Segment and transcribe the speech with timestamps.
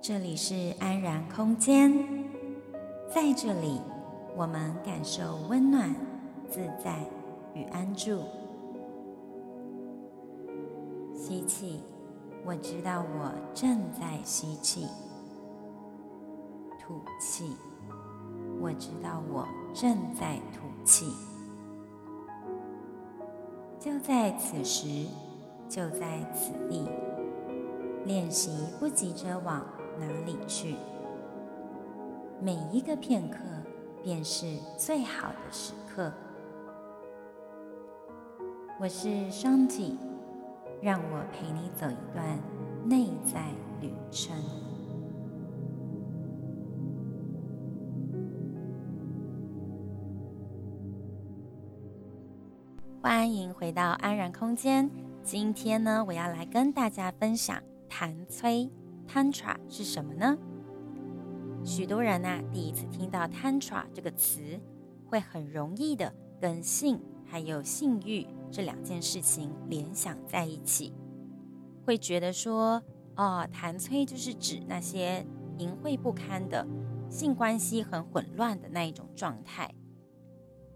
[0.00, 1.92] 这里是安然空间，
[3.14, 3.78] 在这里，
[4.34, 5.94] 我们感受温暖、
[6.48, 6.98] 自在
[7.52, 8.22] 与安住。
[11.14, 11.82] 吸气，
[12.46, 14.86] 我知道我正在吸气；
[16.80, 17.54] 吐气，
[18.62, 21.04] 我知道我正在吐气。
[23.78, 25.06] 就在此时，
[25.68, 26.88] 就在此地，
[28.04, 29.64] 练习不急着往
[29.98, 30.76] 哪里去？
[32.40, 33.38] 每一个片刻
[34.02, 36.12] 便是最好的时刻。
[38.78, 39.96] 我是双体，
[40.82, 42.38] 让我陪你走一段
[42.84, 43.46] 内在
[43.80, 44.36] 旅程。
[53.00, 54.90] 欢迎回到安然空间。
[55.24, 58.70] 今天呢，我要来跟大家分享谭崔。
[59.08, 60.36] Tantra 是什么呢？
[61.64, 64.60] 许多人呐，第一次听到 Tantra 这个词，
[65.06, 70.92] 会很容易的跟性还有性欲这两件事情联想在一起，
[71.86, 72.82] 会觉得说，
[73.16, 75.24] 哦，谭崔就是指那些
[75.56, 76.66] 淫秽不堪的
[77.08, 79.74] 性关系很混乱的那一种状态。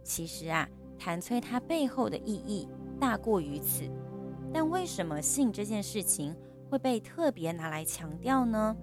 [0.02, 0.66] 其实啊，
[0.98, 2.66] 谭崔它背后的意义
[2.98, 3.86] 大过于此。
[4.52, 6.34] 但为什么性这件事情
[6.70, 8.76] 会被特别拿来强调呢？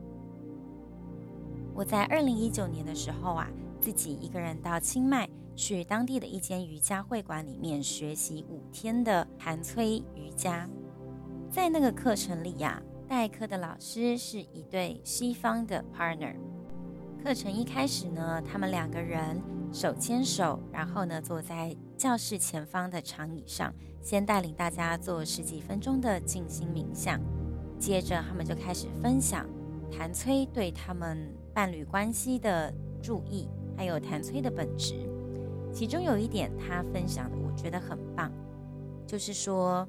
[1.74, 3.50] 我在二零一九年的时候啊，
[3.82, 10.70] 自己一个人到清迈去当地的一间瑜伽会馆里面学习五天的韩崔瑜伽。
[11.50, 16.36] 在那个课程里呀、啊，代课的老师是一对西方的 partner。
[17.24, 27.20] 课程一开始呢，他们两个人手牵手，然后呢坐在教室前方的长椅上，先带领大家做十几分钟的静心冥想。
[27.80, 29.46] 接着，他们就开始分享
[29.92, 33.48] 谭崔对他们伴侣关系的注意，
[33.78, 35.10] 还有谭崔的本质。
[35.74, 38.32] 其中有一点，他分享的我觉得很棒，
[39.06, 39.88] 就是说，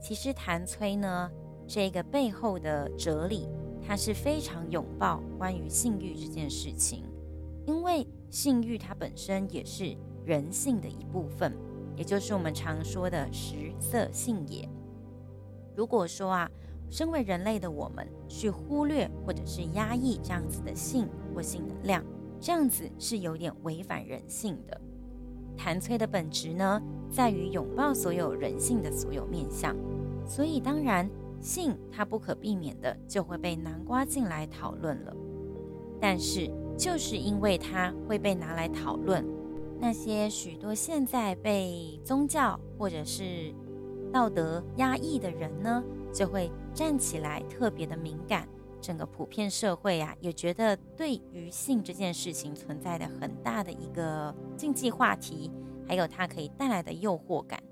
[0.00, 1.30] 其实谭崔呢，
[1.66, 3.48] 这个背后的哲理，
[3.84, 7.04] 他是非常拥抱关于性欲这件事情，
[7.66, 11.52] 因为性欲它本身也是人性的一部分，
[11.96, 14.68] 也就是我们常说的食色性也。
[15.76, 16.50] 如果说啊。
[16.90, 22.04] 身为人类的我们，去忽略或者是压抑这样子的性或性能量，
[22.38, 24.80] 这样子是有点违反人性的。
[25.56, 26.80] 谭崔的本质呢，
[27.10, 29.74] 在于拥抱所有人性的所有面相，
[30.24, 35.16] 所以当然性它不可避免的就会被南瓜进来讨论了。
[36.00, 36.48] 但是
[36.78, 39.24] 就是因为它会被拿来讨论，
[39.84, 43.54] 那些许多现在被宗教或者是
[44.10, 48.48] 道德压抑的人呢，就会站起来，特别的敏感。
[48.80, 55.50] 整个普遍社会啊，也觉得对于性这件事情存在的很大的一个禁忌话题，
[55.86, 57.62] 还有它可以带来的诱惑感。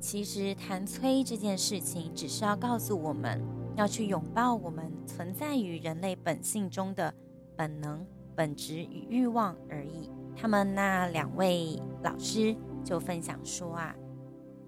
[0.00, 3.44] 其实谈催这件事情，只是要告诉我们
[3.76, 7.12] 要去拥抱我们存在于人类本性中的
[7.54, 10.08] 本能、本质与欲望而已。
[10.40, 12.54] 他们那两位老师
[12.84, 13.94] 就分享说啊，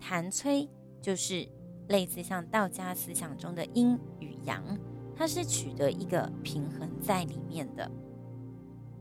[0.00, 0.68] 谭崔
[1.00, 1.48] 就是。
[1.88, 4.62] 类似像道家思想中的阴与阳，
[5.16, 7.90] 它是取得一个平衡在里面的。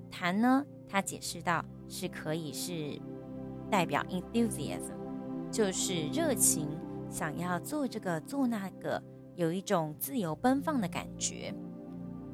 [0.09, 2.99] 谭呢，他解释到是可以是
[3.69, 4.97] 代表 enthusiasm，
[5.51, 6.67] 就是热情，
[7.11, 8.99] 想要做这个做那个，
[9.35, 11.53] 有一种自由奔放的感觉。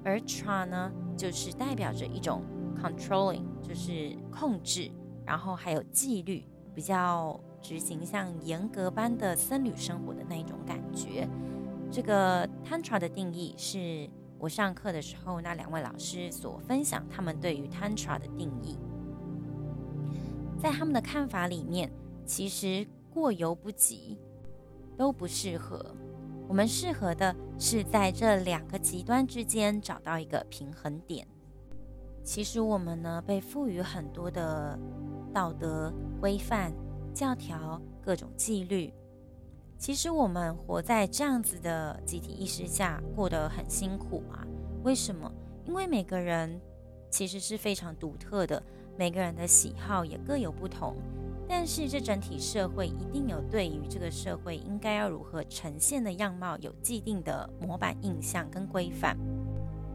[0.06, 2.46] 而 tra 呢，就是代表着一种
[2.82, 4.92] controlling，就是控制，
[5.26, 6.44] 然后还有纪律，
[6.74, 7.40] 比较。
[7.62, 11.28] 执行像严格般的僧侣生活的那一种感觉。
[11.90, 18.78] 这个 Tantra 的定义是我上课的时候那两位老师所分享他们对于 Tantra 的定义。
[20.62, 21.92] 在他们的看法里面，
[22.24, 24.20] 其实过犹不及，
[24.96, 25.84] 都不适合。
[26.48, 31.28] 我们适合的是在这两个极端之间找到一个平衡点。
[32.26, 34.78] 其实我们呢，被赋予很多的
[35.34, 36.74] 道德规范。
[37.14, 38.94] 教条各种纪律，
[39.78, 44.46] 其实我们活在这样子的集体意识下，过得很辛苦啊。
[44.84, 45.32] 为什么？
[45.64, 46.60] 因为每个人
[47.10, 48.62] 其实是非常独特的，
[48.98, 50.98] 每个人的喜好也各有不同。
[51.48, 59.18] 但是这整体社会一定有对于这个社会应该要如何呈现的样貌有既定的模板印象跟规范，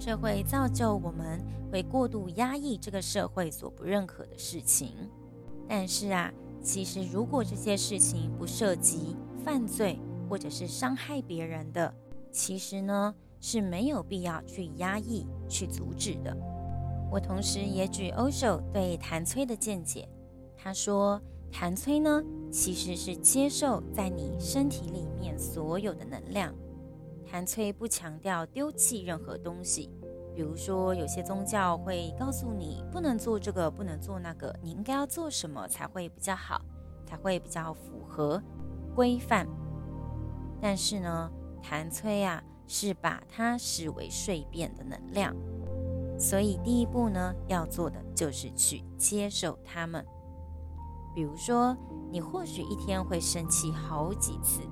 [0.01, 4.97] 这会造就我们会过度压抑这个社会所不认可的事情。
[5.69, 6.33] 但是啊。
[6.63, 9.99] 其实，如果这些事情不涉及犯罪，
[10.29, 11.91] 或者是伤害别人的，
[12.31, 16.37] 其实呢是没有必要去压抑、去阻止的。
[17.11, 20.07] 我同时也举欧秀对谭崔的见解，
[20.55, 21.19] 他说
[21.51, 26.55] 谭崔呢其实是接受在你身体里面所有的能量。
[27.31, 29.89] 谭崔不强调丢弃任何东西，
[30.35, 36.61] 比如说有些宗教会告诉你不能做这个，不能做那个，你应该要做什么才会比较好，
[37.07, 38.43] 才会比较符合
[38.97, 39.47] 规范。
[40.61, 41.31] 但是呢，
[41.63, 45.33] 谭崔啊是把它视为睡变的能量。
[46.19, 50.05] 所以，第一步呢，要做的就是去接受他们。
[51.15, 51.77] 比如说，
[52.11, 54.63] 你或许一天会生气好几次，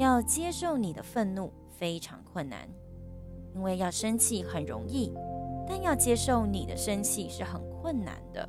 [0.00, 2.66] 要接受你的愤怒非常困难，
[3.54, 5.12] 因为要生气很容易，
[5.68, 8.48] 但要接受你的生气是很困难的。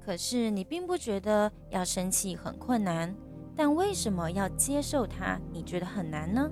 [0.00, 3.12] 可是你并不觉得要生气很困难，
[3.56, 5.36] 但为什么要接受它？
[5.52, 6.48] 你觉得很难呢？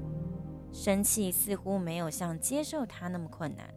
[0.72, 3.72] 生气似乎没有像接受它那么困难。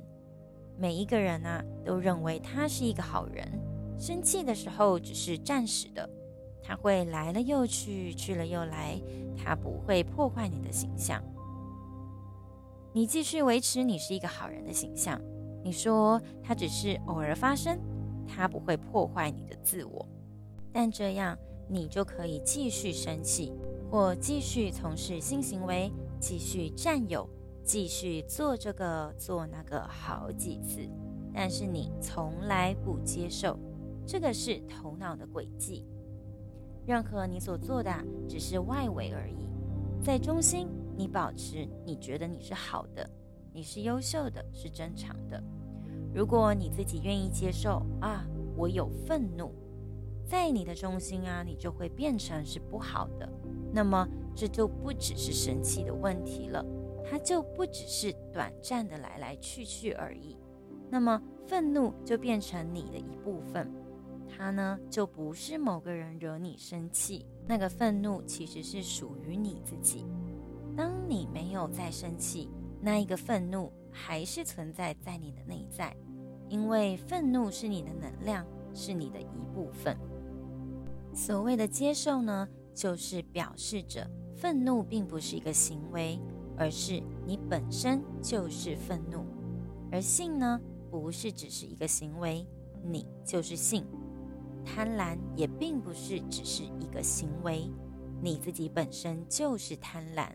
[0.80, 3.48] 每一个人啊，都认为他是一个好人。
[4.00, 6.10] 生气的时候只是暂时的，
[6.66, 9.00] 他会来了又去，去了又来，
[9.38, 11.22] 他不会破坏你的形象。
[12.92, 15.22] 你继续维持你是一个好人的形象。
[15.64, 17.80] 你说他只是偶尔发生，
[18.28, 20.08] 他不会破坏你的自我。
[20.74, 23.54] 但这样你就可以继续生气，
[23.92, 27.30] 或继续从事性行为，继续占有。
[27.64, 30.88] 继续做这个做那个好几次，
[31.34, 33.58] 但是你从来不接受，
[34.06, 35.84] 这个是头脑的诡计。
[36.86, 37.92] 任何你所做的
[38.28, 39.50] 只是外围而已，
[40.04, 43.10] 在中心你保持你觉得你是好的，
[43.52, 45.42] 你是优秀的，是正常的。
[46.14, 49.52] 如果你自己愿意接受啊，我有愤怒，
[50.26, 53.28] 在你的中心啊，你就会变成是不好的。
[53.74, 56.66] 那么这就不只是生气的问题了。
[57.08, 60.36] 它就不只是短暂的来来去去而已，
[60.90, 63.72] 那么愤怒就变成你的一部分，
[64.36, 70.06] 它呢就不是某个人惹你生气，那个愤怒其实是属于你自己。
[70.76, 72.50] 当你没有再生气，
[72.82, 75.96] 那一个愤怒还是存在在你的内在，
[76.50, 79.98] 因为愤怒是你的能量，是你的一部分。
[81.14, 86.20] 所谓的接受呢，就是表示着愤怒并不是一个行为。
[86.58, 89.26] 而是你本身就是愤怒，
[89.92, 90.58] 而性呢，
[90.90, 92.48] 不是只是一个行为，
[92.82, 93.86] 你就是性。
[94.66, 97.72] 贪婪也并不是只是一个行为，
[98.22, 100.28] 你自己本身就是贪婪。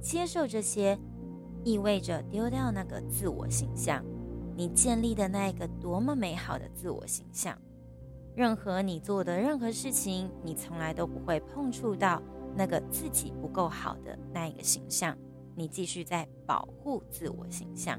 [0.00, 0.98] 接受这些，
[1.62, 4.04] 意味着丢掉那个自我形象，
[4.56, 7.56] 你建立的那一个多么美好的自我形象。
[8.34, 12.22] 任何你做的任何事情，你从来都不会碰触到。
[12.56, 15.18] 那个自己不够好的那一个形象，
[15.56, 17.98] 你继续在保护自我形象，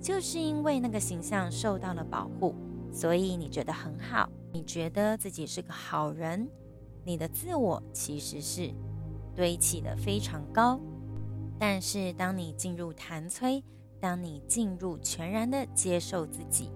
[0.00, 2.54] 就是因为那个形象受到了保护，
[2.92, 6.48] 所以你觉得很好，你觉得自己是个好人，
[7.04, 8.72] 你的自我其实是
[9.34, 10.80] 堆砌得非常高。
[11.58, 13.62] 但是当你进入谭崔，
[14.00, 16.70] 当你进入全然的接受自己，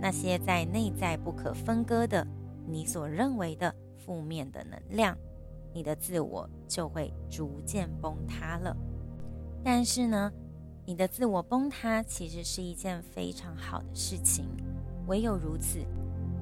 [0.00, 2.26] 那些在内在不可分割的
[2.66, 5.16] 你所认为的负面的能量。
[5.72, 8.76] 你的自我就会逐渐崩塌了。
[9.62, 10.32] 但是呢，
[10.84, 14.48] 你的自我崩塌其实是一件非常好的事情。
[15.06, 15.78] 唯有如此，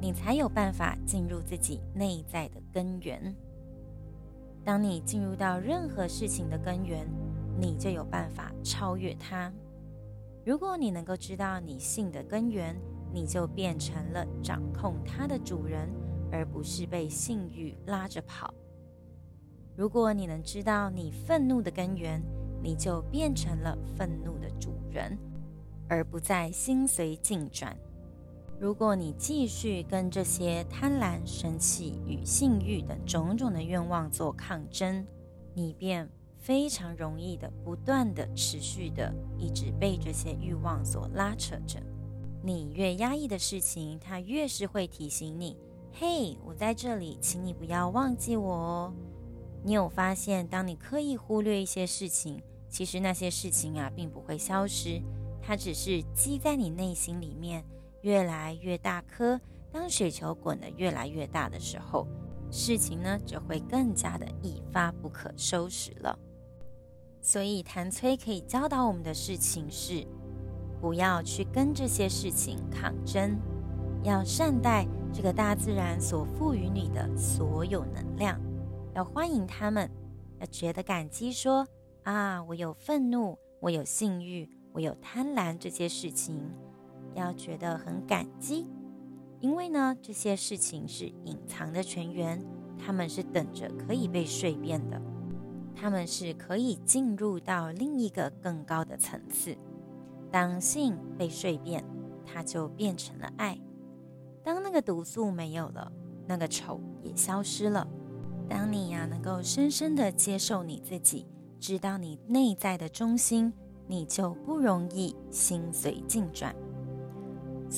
[0.07, 3.35] 你才有办法进入自己内在的根源。
[4.65, 7.05] 当你进入到任何事情的根源，
[7.59, 9.53] 你就有办法超越它。
[10.45, 12.77] 如果你能够知道你性的根源，
[13.13, 15.91] 你就变成了掌控它的主人，
[16.31, 18.55] 而不是被性欲拉着跑。
[19.77, 22.23] 如果你能知道你愤怒的根源，
[22.63, 25.19] 你就变成了愤怒的主人，
[25.89, 27.77] 而不再心随境转。
[28.59, 35.07] 如果你继续跟这些贪婪、生气与性欲等种种的愿望做抗争，
[35.53, 36.09] 你便
[36.39, 41.79] 非常容易的不断的持续的一直被这些欲望所拉扯着。
[42.43, 45.55] 你越压抑的事情，它越是会提醒你
[45.93, 48.95] ：“嘿，我在这里，请你不要忘记我哦。”
[49.63, 55.03] 你有发现，当你刻意忽略一些事情，其实那些事情啊，并不会消失，
[55.43, 57.65] 它只是积在你内心里面，
[58.07, 59.41] 越来越大颗。
[59.73, 62.07] 当雪球滚得越来越大的时候，
[62.53, 66.17] 事情呢，就会更加的一发不可收拾了。
[67.21, 70.07] 所以，谭崔可以教导我们的事情是，
[70.81, 73.37] 不要去跟这些事情抗争，
[74.05, 78.41] 要善待这个大自然所赋予你的所有能量。
[78.95, 79.91] 要欢迎他们，
[80.39, 81.67] 要觉得感激说，
[82.05, 86.41] 啊，我有愤怒，我有性欲，我有贪婪这些事情，
[87.17, 88.67] 要觉得很感激，
[89.41, 92.45] 因为呢，这些事情是隐藏的泉源，
[92.79, 95.01] 他们是等着可以被睡变的，
[95.75, 99.57] 他们是可以进入到另一个更高的层次。
[100.31, 101.83] 当性被睡变，
[102.25, 103.59] 它就变成了爱。
[104.43, 105.91] 当那个毒素没有了，
[106.27, 107.87] 那个丑也消失了。
[108.49, 111.27] 当你呀能够深深的接受你自己，
[111.59, 113.53] 知道你内在的中心，
[113.87, 116.55] 你就不容易心随境转。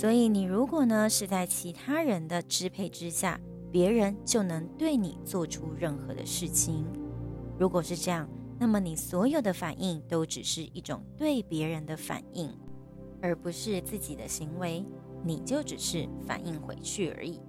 [0.00, 3.40] 所以你如果呢是在其他人的支配之下，
[3.73, 6.87] 别人就能对你做出任何的事情。
[7.59, 8.28] 如果是这样，
[8.61, 12.49] 那么你所有的反应都只是一种对别人的反应，
[13.21, 14.85] 而不是自己的行为，
[15.25, 17.40] 你就只是反应回去而已。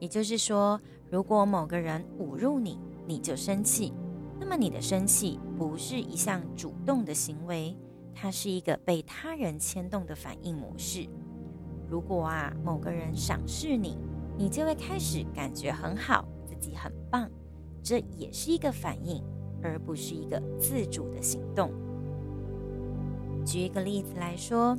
[0.00, 3.92] 也就是说，如果某个人侮辱你，你就生气，
[4.40, 7.76] 那么你的生气不是一项主动的行为，
[8.12, 11.08] 它是一个被他人牵动的反应模式。
[11.88, 13.98] 如果啊某个人赏识你，
[14.36, 17.30] 你就会开始感觉很好，自己很棒，
[17.82, 19.22] 这也是一个反应，
[19.62, 21.70] 而不是一个自主的行动。
[23.44, 24.76] 举一个例子来说，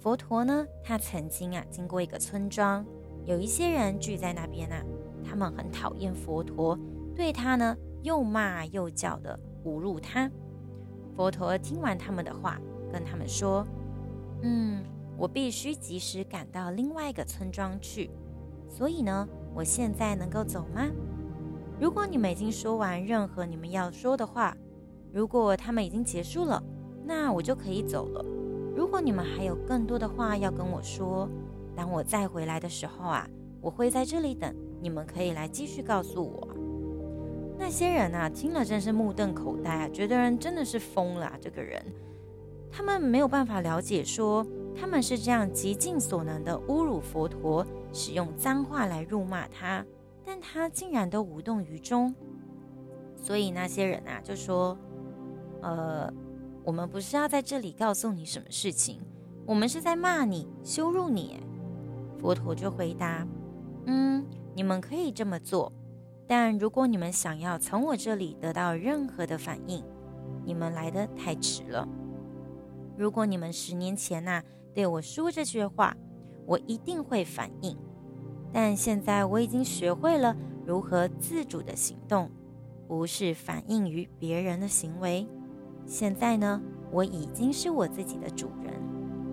[0.00, 2.84] 佛陀呢，他曾经啊经过一个村庄。
[3.24, 4.82] 有一些人聚在那边啊，
[5.24, 6.76] 他们很讨厌佛陀，
[7.14, 10.28] 对他呢又骂又叫的侮辱他。
[11.14, 13.64] 佛陀听完他们的话，跟他们说
[14.42, 14.82] ：“嗯，
[15.22, 18.10] 我必须及时赶到另外一个村庄去，
[18.68, 20.90] 所以呢，我现在能够走吗？
[21.78, 24.56] 如果你们已经说完任何你们要说的话，
[25.12, 26.60] 如果他们已经结束了，
[27.04, 28.24] 那我就可以走了。
[28.74, 31.28] 如果你们还有更多的话要跟我说。”
[31.74, 33.26] 当我再回来的时候啊，
[33.60, 36.48] 我会在这里等，你们可以来继续告诉我。
[37.56, 41.38] 那些人啊，听了真是目瞪口呆啊，觉得人真的是疯了啊。
[41.40, 41.80] 这个人，
[42.72, 49.84] 他们没有办法了解说，他们是这样极尽所能的侮辱佛陀，使用脏话来辱骂他，
[50.24, 52.14] 但他竟然都无动于衷。
[53.16, 54.76] 所以那些人啊，就说
[55.62, 56.12] ：“呃，
[56.64, 59.00] 我们不是要在这里告诉你什么事情，
[59.46, 61.40] 我们是在骂你，羞辱你。”
[62.18, 63.26] 佛陀就回答
[63.86, 65.72] ：“嗯，你们可以这么做，
[66.26, 69.84] 但如果你们想要从我这里得到任何的反应，
[70.44, 71.86] 你们来得太迟了。
[72.96, 74.42] 如果你们十年前呐、
[74.74, 75.96] 对我说这句话，
[76.46, 77.76] 我一定会反应。
[78.52, 80.36] 但现在我已经学会了
[80.66, 82.30] 如何自主的行动，
[82.86, 85.26] 不是反应于别人的行为。
[85.86, 86.60] 现在呢，
[86.90, 88.72] 我已经是我自己的主人。”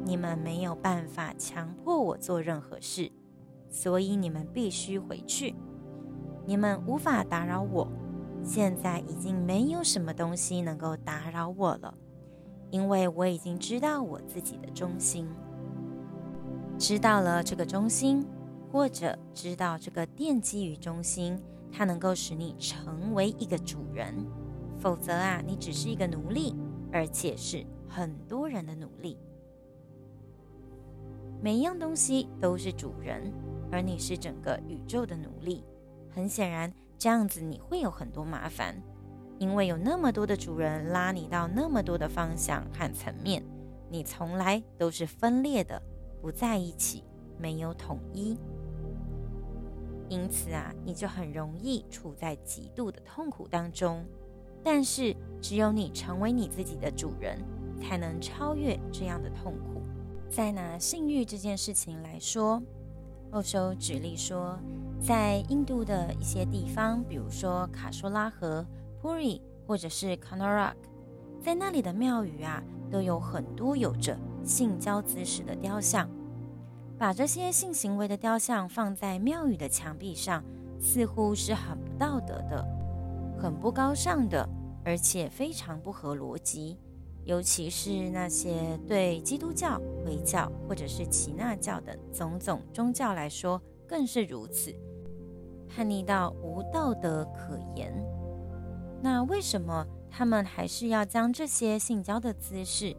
[0.05, 3.11] 你们没有办法强迫我做任何事，
[3.69, 5.53] 所以你们必须回去。
[6.47, 7.87] 你们无法打扰我，
[8.41, 11.93] 现在已经没有什么东西能够打扰我了，
[12.71, 15.27] 因为我已经知道我自己的中心，
[16.77, 18.25] 知道了这个中心，
[18.71, 24.13] 或者知道这个奠基于中心，它能够使你成为一个主人。
[24.77, 26.55] 否则啊，你只是一个奴隶，
[26.91, 29.17] 而且是很多人的奴隶。
[31.41, 33.33] 每一样东西都是主人，
[33.71, 35.65] 而你是整个宇宙的奴隶。
[36.09, 38.81] 很显然，这样子你会有很多麻烦，
[39.39, 43.41] 因为有那么多的主人拉你到那么多的方向和层面，
[43.89, 45.81] 你从来都是分裂的，
[46.21, 47.03] 不在一起，
[47.39, 48.37] 没有统一。
[50.09, 54.05] 因此啊，你就很容易处在极度的痛苦当中。
[54.61, 57.39] 但是，只有你成为你自己的主人，
[57.79, 59.81] 才能超越这样的痛苦。
[60.29, 62.61] 再拿性欲这件事情来说，
[63.31, 64.59] 欧修举例说，
[65.01, 68.65] 在印度的一些地方，比如说卡说拉河、
[69.01, 70.77] Puri 或者是 k a n a r a k
[71.41, 76.09] 在那里的庙宇啊，都有很多有着性交姿势的雕像。
[76.97, 80.43] 把这些性行为的雕像放在庙宇的墙壁上，
[80.81, 82.65] 似乎是很不道德的、
[83.37, 84.47] 很不高尚的，
[84.83, 86.77] 而且非常不合逻辑。
[87.23, 94.75] 尤其是那些对基督教、回教或者是耆那教等种种宗教来说，更是如此，
[95.69, 97.93] 叛逆到无道德可言。
[99.01, 102.95] 那为什么他们还是要将这些性交的姿势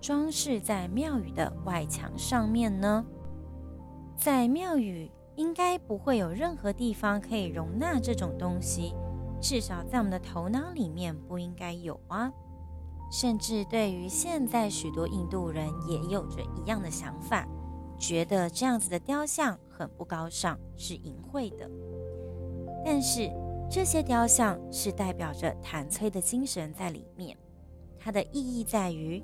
[0.00, 3.04] 装饰在庙宇的外墙上面呢？
[4.16, 8.94] 在庙宇应该不会有任何地方可以容纳这种东西，
[9.40, 12.32] 至少在我们的头脑里面不应该有啊。
[13.12, 17.46] 甚至对于现在许多印度人也有着一样的想法，
[17.98, 21.70] 觉得这样子的雕像很不高尚，是淫秽的。
[22.84, 23.30] 但是
[23.68, 27.36] 这些雕像是代表着谭崔的精神在里面。
[27.98, 29.22] 它的意义在于，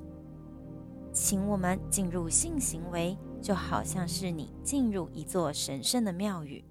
[1.12, 6.64] 请我们进入性行为，就好像是你进入一座神圣的庙宇。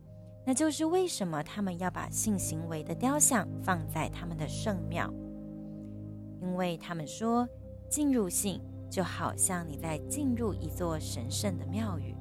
[0.45, 5.11] 那就是为什么他们要把性行为的雕像放在他们的圣庙，
[6.41, 7.47] 因为他们说，
[7.89, 8.59] 进入性
[8.89, 12.15] 就好像你在进入一座神圣的庙宇。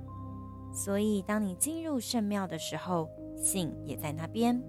[0.72, 4.62] 所以，当你进入圣庙的时候，性也在那边，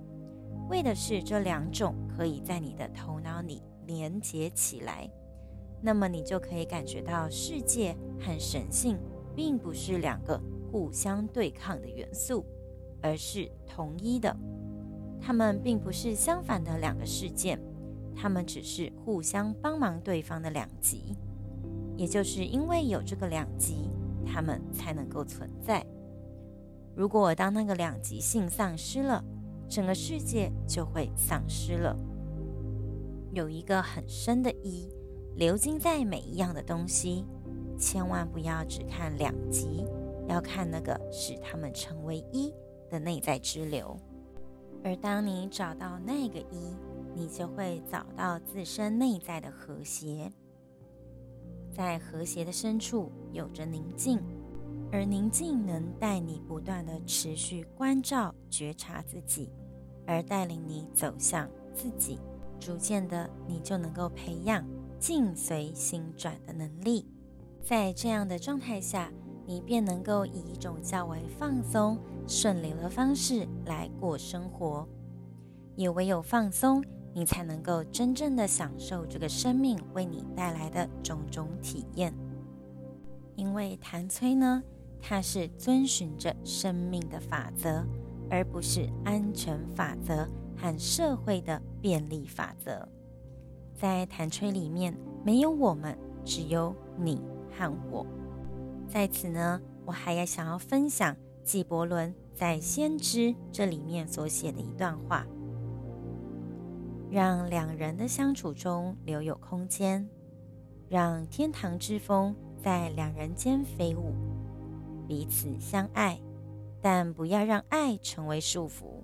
[0.70, 5.10] 为的是这两种可以在你的头脑里连接起来。
[5.82, 8.98] 那么，你就可以感觉到世界和神性
[9.36, 10.40] 并不是两个
[10.72, 12.46] 互相对抗的元素，
[13.02, 14.36] 而是同一的。
[15.20, 17.60] 它们并不是相反的两个事件，
[18.16, 21.16] 它们只是互相帮忙对方的两极。
[21.98, 23.90] 也就是因为有这个两极。
[24.24, 25.84] 它们才能够存在。
[26.96, 29.22] 如果当那个两极性丧失了，
[29.72, 31.96] 整个世界就会丧失了。
[33.32, 34.92] 有一个很深的一
[35.38, 37.26] 流经在每一样的东西，
[37.80, 39.86] 千万不要只看两极，
[40.28, 42.54] 要看那个使他们成为一
[42.90, 43.98] 的内在支流。
[44.84, 46.76] 而当你找到那个一，
[47.16, 50.30] 你就会找到自身内在的和谐。
[51.72, 54.20] 在和谐的深处有着宁静，
[54.92, 59.50] 而宁静能带你不断地持续关照、觉察自己，
[60.06, 62.20] 而带领你走向自己。
[62.60, 64.66] 逐渐的，你就能够培养
[65.00, 67.08] 境随心转的能力。
[67.62, 69.12] 在这样的状态下，
[69.46, 74.88] 你便能够以一种较为放松、顺流的方式来过生活。
[75.76, 76.84] 也唯有放松。
[77.14, 82.14] 你才能够真正的享受这个生命为你带来的种种体验。
[83.36, 84.64] 因为谭崔呢，
[85.02, 87.86] 它是遵循着生命的法则，
[88.32, 92.88] 而不是安全法则和社会的便利法则。
[93.76, 97.22] 在谭吹里面，没有我们，只有你
[97.52, 98.06] 和我。
[98.88, 103.20] 在此呢，我还要想要分享纪伯伦在《先知》
[103.52, 105.28] 这里面所写的一段话。
[107.10, 110.08] 让两人的相处中留有空间，
[110.88, 114.14] 让天堂之风在两人间飞舞，
[115.08, 116.18] 彼此相爱，
[116.82, 119.04] 但不要让爱成为束缚，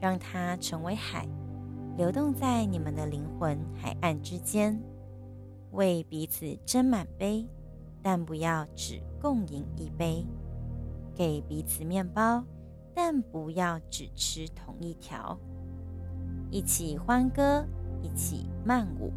[0.00, 1.28] 让它成为海，
[1.96, 4.80] 流动在你们的灵魂海岸之间，
[5.70, 7.46] 为彼此斟满杯，
[8.02, 10.26] 但不要只共饮一杯，
[11.14, 12.44] 给彼此面包，
[12.94, 15.38] 但不要只吃同一条。
[16.50, 17.64] 一起欢歌，
[18.02, 19.12] 一起慢舞，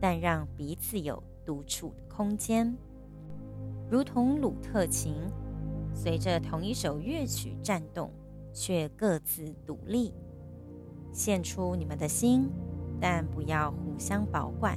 [0.00, 2.76] 但让彼此有独处的空间，
[3.90, 5.14] 如同鲁特琴，
[5.94, 8.12] 随着同一首乐曲颤动，
[8.52, 10.12] 却各自独立。
[11.12, 12.50] 献出你们的心，
[13.00, 14.76] 但不要互相保管，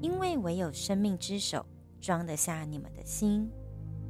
[0.00, 1.64] 因为唯有生命之手
[2.00, 3.48] 装得下你们的心。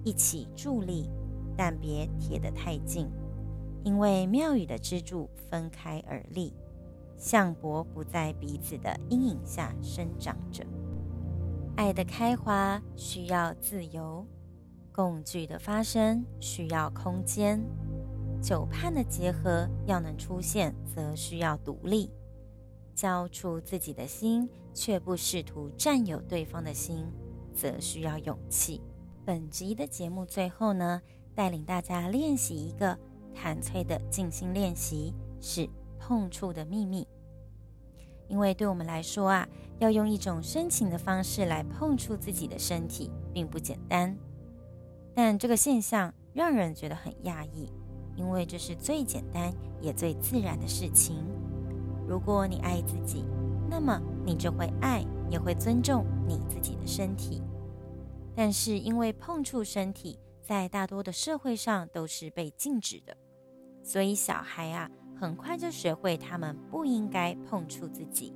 [0.04, 1.10] 一起助力，
[1.56, 3.08] 但别贴得太近，
[3.84, 6.54] 因为庙宇的支柱分开而立。
[7.16, 10.64] 橡柏不在彼此的阴影下生长着。
[11.76, 14.26] 爱的开花需要自由，
[14.92, 17.60] 共聚的发生需要空间，
[18.42, 22.10] 久盼的结合要能出现，则需要独立。
[22.94, 27.06] 交出自己的心，却不试图占有对方的心，
[27.54, 28.82] 则需要勇气。
[29.24, 31.00] 本集的节目最后呢，
[31.34, 32.98] 带领大家练习一个
[33.34, 35.68] 谭崔的静心练习，是。
[36.04, 37.06] 碰触的秘密，
[38.26, 44.18] 因为对我们来说啊，要用一种深情的方式来碰触自己的身体，并不简单。
[45.14, 47.70] 但这个现象让人觉得很讶异，
[48.16, 51.24] 因为这是最简单也最自然的事情。
[52.08, 53.24] 如果你爱自己，
[53.68, 57.42] 那么你就会爱，也会尊重你自己的身体。
[58.34, 63.16] 但是因为碰触身体，在大多的社会上都是被禁止的，
[63.82, 64.90] 所以小孩啊。
[65.14, 68.34] 很快就学会，他们不应该碰触自己，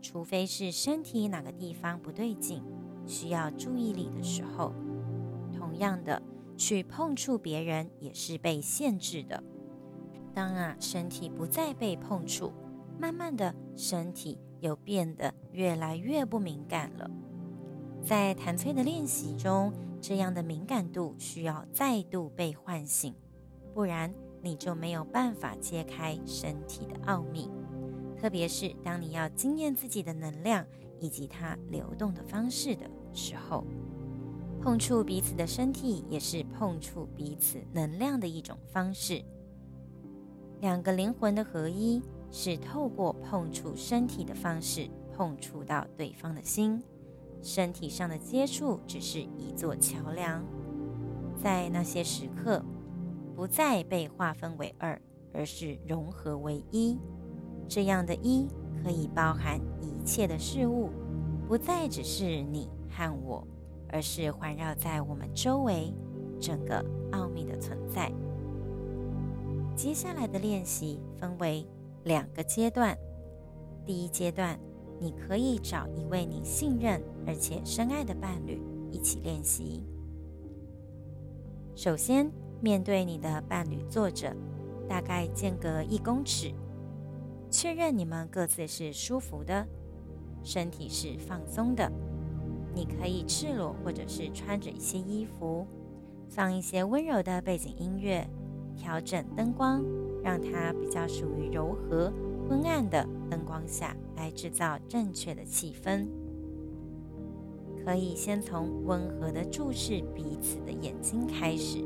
[0.00, 2.62] 除非是身体哪个地方不对劲，
[3.04, 4.72] 需要注意力的时候。
[5.72, 6.20] 同样的，
[6.54, 9.42] 去碰触别人也是被限制的。
[10.34, 12.52] 当啊，身体不再被碰触，
[12.98, 17.10] 慢慢的，身体又变得越来越不敏感了。
[18.02, 23.14] 在谭崔的练习中，这样的敏感度需要再度被唤醒，
[23.72, 24.12] 不然。
[24.44, 27.48] 你就没有办法揭开身体的奥秘，
[28.20, 30.66] 特别是当你要经验自己的能量
[30.98, 33.64] 以及它流动的方式的时候，
[34.62, 39.20] 碰触彼此的身体也是碰触彼此能量的一种方式。
[40.60, 46.80] 两个灵魂的合一是透过碰触身体的方式碰触到对方的心，
[47.42, 50.44] 身体上的接触只是一座桥梁，
[51.42, 52.64] 在那些时刻，
[53.34, 54.96] 不再被划分为二，
[55.34, 56.96] 而是融合为一。
[57.66, 58.46] 这样的一
[58.80, 60.90] 可以包含一切的事物，
[61.48, 63.44] 不再只是你和我，
[63.92, 65.92] 而是环绕在我们周围
[66.40, 68.10] 整个奥秘的存在。
[69.76, 71.64] 接下来的练习分为
[72.04, 72.96] 两个阶段。
[73.84, 74.58] 第一阶段，
[75.00, 79.84] 你可以找一位你信任而且深爱的伴侣一起练习。
[81.74, 84.36] 首先，面对你的伴侣坐着，
[84.88, 86.52] 大概间隔一公尺，
[87.50, 89.66] 确认你们各自是舒服的，
[90.44, 91.90] 身体是放松的。
[92.74, 95.66] 你可以赤裸或者是穿着一些衣服，
[96.28, 98.26] 放一些温柔的背景音乐。
[98.74, 99.84] 调整灯光，
[100.24, 102.10] 让它比较属于柔和、
[102.48, 106.08] 昏暗的灯光下来制造正确的气氛。
[107.84, 111.84] 可以先从温和的注视彼此的眼睛开始，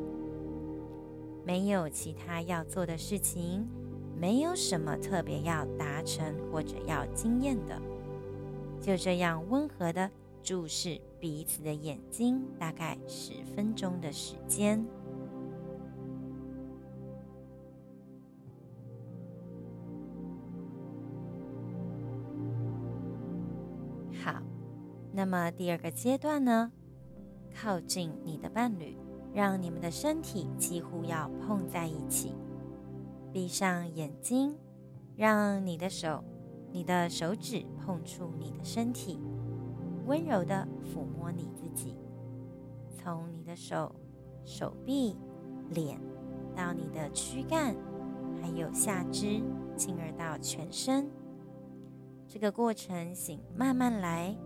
[1.44, 3.66] 没有其他要做的事情，
[4.16, 7.83] 没有什么特别要达成或者要经验的，
[8.81, 10.09] 就这样温和的
[10.46, 14.87] 注视彼此的眼睛，大概十分钟的时间。
[24.22, 24.40] 好
[25.12, 26.70] 那么第二个阶段呢？
[27.52, 28.96] 靠近你的伴侣，
[29.35, 32.37] 让你们的身体几乎要碰在一起。
[33.32, 34.56] 闭上眼睛，
[35.16, 36.22] 让你的手、
[36.70, 39.18] 你的手指碰触你的身体，
[40.07, 41.97] 温柔地抚摸你自己。
[42.90, 43.95] 从你的手、
[44.45, 45.16] 手臂、
[45.71, 46.01] 脸，
[46.55, 47.75] 到你的躯干，
[48.40, 49.42] 还有下肢，
[49.77, 51.11] 进而到全身。
[52.27, 54.37] 这个过程，请慢慢来。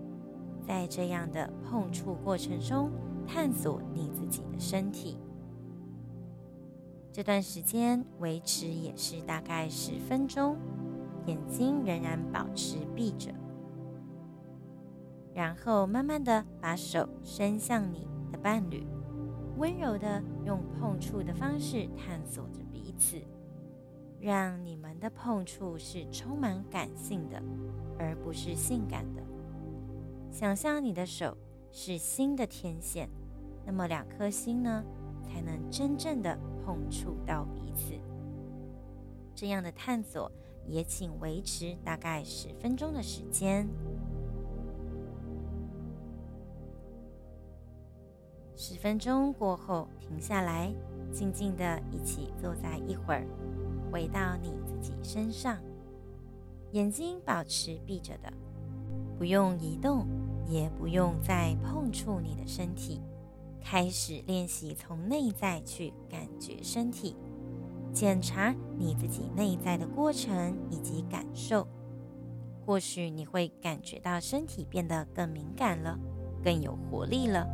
[0.66, 2.90] 在这样的碰触过程中，
[3.27, 5.16] 探索你自己的身体。
[7.11, 10.57] 这段时间维持也是大概十分钟，
[11.27, 13.33] 眼睛仍然保持闭着，
[15.35, 18.87] 然后慢慢的把手伸向你的伴侣，
[19.57, 23.21] 温柔的用碰触的方式探索着彼此，
[24.21, 27.43] 让你们的碰触是充满感性的，
[27.99, 29.23] 而不是性感的。
[30.31, 31.37] 想象你的手
[31.71, 33.09] 是心的天线，
[33.64, 34.85] 那么两颗心呢，
[35.23, 37.95] 才能真正的碰触到彼此。
[39.35, 40.31] 这样的探索
[40.66, 43.66] 也请维持大概十分钟的时间。
[48.62, 50.70] 十分钟过后，停下来，
[51.11, 53.27] 静静的一起坐在一会儿，
[53.90, 55.57] 回到你自己身上，
[56.73, 58.31] 眼睛保持闭着的。
[59.16, 60.07] 不用移动，
[60.46, 63.01] 也不用再碰触你的身体，
[63.64, 67.16] 开始练习从内在去感觉身体，
[67.94, 71.66] 检查你自己内在的过程以及感受。
[72.66, 75.99] 或许你会感觉到身体变得更敏感了，
[76.44, 77.49] 更有活力了。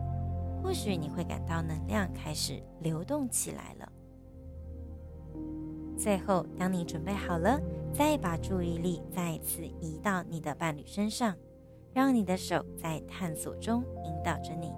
[0.66, 3.92] 或许你会感到能量开始流动起来了。
[5.96, 7.60] 最后，当你准备好了，
[7.92, 11.36] 再把注意力再次移到你的伴侣身上。
[11.94, 14.70] 让你的手在探索中引导着你。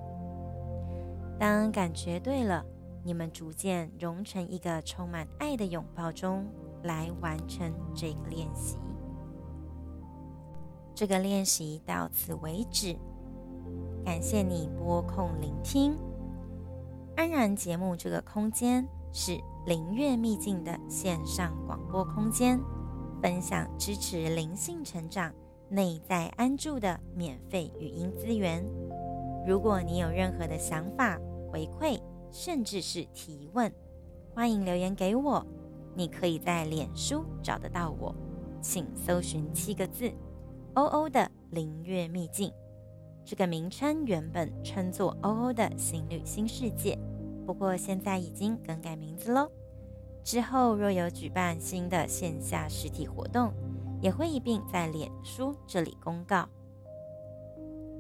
[1.37, 2.64] 当感觉对了，
[3.03, 6.46] 你们逐渐融成一个充满爱的拥抱中，
[6.85, 8.77] 来完成这个练习。
[10.94, 12.94] 这个练习到此为止。
[14.05, 15.99] 感谢你拨空聆听。
[17.17, 22.61] 安然节目这个空间是灵悦秘境的线上广播空间，
[23.21, 25.33] 分享支持灵性成长。
[25.71, 28.65] 内在安住的免费语音资源。
[29.47, 31.19] 如果你有任何的想法、
[31.53, 32.01] 回馈，
[32.33, 33.71] 甚至是提问，
[34.35, 35.45] 欢迎留言给我。
[35.95, 38.15] 你可以在脸书找得到我，
[38.63, 40.11] 请搜寻七个字
[40.73, 42.51] “欧欧的灵悦秘境”。
[43.29, 46.99] 这个名称原本称作“欧欧的心旅新世界”，
[47.45, 49.51] 不过现在已经更改名字喽。
[50.25, 53.53] 之后若有举办新的线下实体活动，
[54.01, 56.49] 也会一并在脸书这里公告，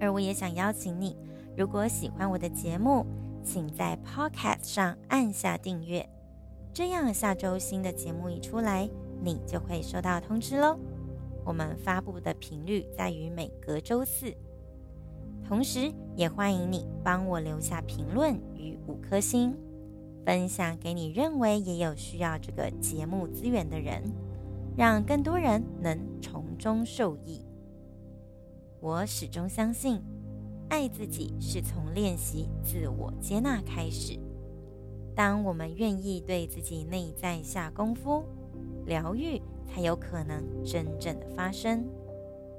[0.00, 1.14] 而我也想邀请你，
[1.54, 3.04] 如果喜欢我的节目，
[3.44, 6.08] 请在 Podcast 上按下订阅，
[6.72, 8.88] 这样下周新的节目一出来，
[9.22, 10.78] 你就会收到通知喽。
[11.44, 14.34] 我们发布的频率在于每隔周四，
[15.48, 19.56] 同时也欢迎你帮我留下评论与五颗星，
[20.26, 24.02] 分享给你认为也有需要这个节目资源的人。
[24.76, 27.40] 让更多人能从中受益。
[28.78, 30.00] 我始终相信，
[30.68, 34.16] 爱自己是从练习自我接纳开始。
[35.16, 38.22] 当我们愿意对自己内在下功夫，
[38.86, 41.84] 疗愈才有可能真正的发生，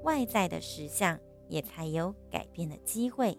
[0.04, 1.18] 外在的实相
[1.50, 3.38] 也才有改变的机会，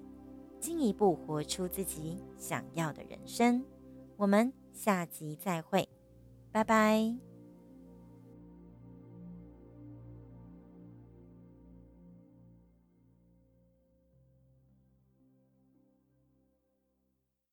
[0.59, 3.64] 进一步活出自己想要的人生。
[4.16, 5.88] 我们下集再会，
[6.53, 7.30] 拜拜。